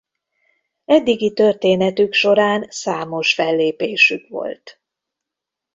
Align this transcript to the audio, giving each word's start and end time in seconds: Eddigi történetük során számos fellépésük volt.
Eddigi 0.85 1.33
történetük 1.33 2.13
során 2.13 2.65
számos 2.69 3.33
fellépésük 3.33 4.27
volt. 4.27 4.81